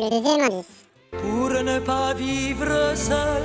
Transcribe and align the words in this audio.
Le 0.00 0.10
deuxième. 0.10 0.62
Pour 1.10 1.50
ne 1.50 1.80
pas 1.80 2.14
vivre 2.14 2.94
seul, 2.94 3.42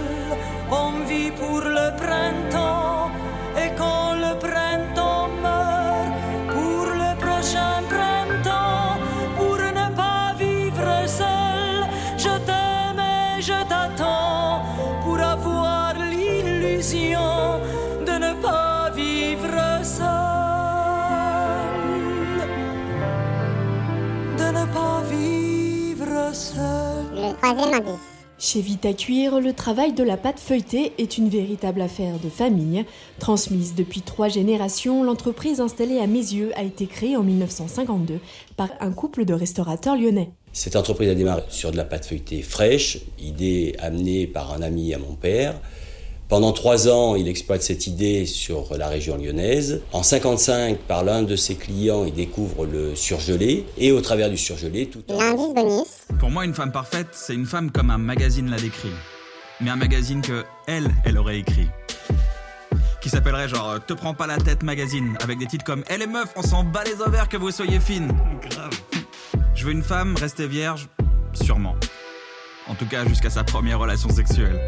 on 0.70 1.04
vit 1.10 1.32
pour 1.32 1.62
le 1.62 1.88
printemps. 1.98 3.10
Et 3.58 3.70
quand 3.76 4.14
le 4.26 4.38
printemps 4.38 5.30
meurt, 5.42 6.14
pour 6.54 6.86
le 7.02 7.12
prochain 7.24 7.82
printemps, 7.90 9.00
pour 9.36 9.58
ne 9.58 9.88
pas 9.96 10.36
vivre 10.38 11.08
seul, 11.08 11.88
je 12.20 12.34
t'aime 12.48 13.00
et 13.00 13.42
je 13.42 13.60
t'attends. 13.68 14.62
Pour 15.04 15.20
avoir 15.20 15.94
l'illusion 15.96 17.62
de 18.06 18.12
ne 18.26 18.34
pas 18.44 18.92
vivre 18.94 19.84
seul. 19.84 20.23
Le 26.34 27.36
troisième 27.38 27.74
indice. 27.76 28.00
Chez 28.40 28.60
Vita 28.60 28.92
Cuir, 28.94 29.40
le 29.40 29.54
travail 29.54 29.94
de 29.94 30.04
la 30.04 30.18
pâte 30.18 30.40
feuilletée 30.40 30.92
est 30.98 31.20
une 31.20 31.30
véritable 31.30 31.80
affaire 31.80 32.18
de 32.18 32.28
famille. 32.28 32.86
Transmise 33.20 33.76
depuis 33.76 34.02
trois 34.02 34.30
générations, 34.30 35.04
l'entreprise 35.04 35.62
installée 35.62 36.00
à 36.00 36.08
Mézieux 36.08 36.52
a 36.56 36.64
été 36.64 36.88
créée 36.88 37.16
en 37.16 37.22
1952 37.22 38.20
par 38.58 38.70
un 38.80 38.92
couple 38.92 39.26
de 39.26 39.34
restaurateurs 39.36 39.96
lyonnais. 39.96 40.32
Cette 40.54 40.76
entreprise 40.76 41.10
a 41.10 41.16
démarré 41.16 41.44
sur 41.50 41.72
de 41.72 41.78
la 41.78 41.84
pâte 41.84 42.08
feuilletée 42.08 42.42
fraîche, 42.42 42.98
idée 43.20 43.76
amenée 43.78 44.26
par 44.26 44.54
un 44.54 44.64
ami 44.64 44.92
à 44.96 44.98
mon 44.98 45.14
père. 45.14 45.54
Pendant 46.30 46.52
trois 46.52 46.88
ans, 46.88 47.16
il 47.16 47.28
exploite 47.28 47.62
cette 47.62 47.86
idée 47.86 48.26
sur 48.26 48.76
la 48.76 48.88
région 48.88 49.18
lyonnaise. 49.18 49.82
En 49.92 50.02
55, 50.02 50.80
par 50.80 51.04
l'un 51.04 51.22
de 51.22 51.36
ses 51.36 51.54
clients, 51.54 52.06
il 52.06 52.14
découvre 52.14 52.66
le 52.66 52.96
surgelé. 52.96 53.66
Et 53.78 53.92
au 53.92 54.02
travers 54.02 54.32
du 54.32 54.38
surgelé, 54.38 54.88
tout 54.88 55.04
en... 55.12 55.20
L'indice 55.20 55.54
bonus. 55.54 56.03
Pour 56.34 56.40
moi, 56.40 56.46
une 56.46 56.56
femme 56.56 56.72
parfaite, 56.72 57.10
c'est 57.12 57.36
une 57.36 57.46
femme 57.46 57.70
comme 57.70 57.92
un 57.92 58.00
magazine 58.00 58.50
l'a 58.50 58.58
décrit. 58.58 58.90
Mais 59.62 59.70
un 59.70 59.76
magazine 59.76 60.20
que 60.20 60.44
elle, 60.66 60.90
elle 61.06 61.20
aurait 61.20 61.38
écrit. 61.38 61.70
Qui 63.02 63.10
s'appellerait 63.10 63.48
genre 63.48 63.78
Te 63.86 63.94
prends 63.94 64.16
pas 64.16 64.26
la 64.26 64.38
tête 64.38 64.64
magazine, 64.64 65.16
avec 65.22 65.38
des 65.38 65.46
titres 65.46 65.64
comme 65.64 65.84
Elle 65.86 66.02
est 66.02 66.08
meuf, 66.08 66.34
on 66.36 66.42
s'en 66.42 66.64
bat 66.64 66.84
les 66.86 67.00
ovaires 67.04 67.30
que 67.30 67.38
vous 67.38 67.52
soyez 67.52 67.80
fine. 67.80 68.12
Grave. 68.50 68.72
Je 69.54 69.64
veux 69.64 69.74
une 69.74 69.84
femme 69.84 70.16
restée 70.16 70.48
vierge, 70.48 70.90
sûrement. 71.34 71.76
En 72.68 72.74
tout 72.74 72.88
cas, 72.88 73.06
jusqu'à 73.06 73.30
sa 73.30 73.44
première 73.44 73.78
relation 73.78 74.10
sexuelle. 74.10 74.60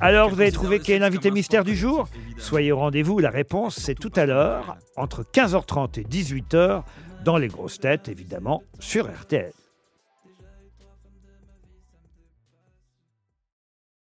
Alors, 0.00 0.28
vous 0.28 0.40
avez 0.40 0.50
trouvé 0.50 0.80
qui 0.80 0.90
est 0.90 0.98
l'invité 0.98 1.30
mystère 1.30 1.62
du 1.62 1.76
jour 1.76 2.08
Soyez 2.36 2.72
au 2.72 2.78
rendez-vous, 2.78 3.20
la 3.20 3.30
réponse 3.30 3.76
c'est 3.76 3.94
tout 3.94 4.12
à 4.16 4.26
l'heure, 4.26 4.76
entre 4.96 5.22
15h30 5.22 6.00
et 6.00 6.02
18h, 6.02 6.82
dans 7.24 7.36
les 7.36 7.46
grosses 7.46 7.78
têtes, 7.78 8.08
évidemment, 8.08 8.64
sur 8.80 9.06
RTL. 9.06 9.52